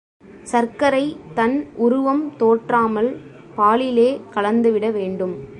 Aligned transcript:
சர்க்கரை 0.43 1.17
தன் 1.33 1.67
உருவம் 1.75 2.33
தோற்றாமல் 2.37 3.19
பாலிலே 3.57 4.21
கலந்துவிட 4.33 4.91
வேண்டும். 4.91 5.49